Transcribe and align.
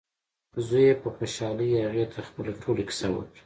زوی 0.67 0.83
یې 0.89 0.95
په 1.01 1.09
خوشحالۍ 1.15 1.69
هغې 1.83 2.05
ته 2.13 2.19
خپله 2.27 2.51
ټوله 2.61 2.83
کیسه 2.89 3.07
وکړه. 3.11 3.37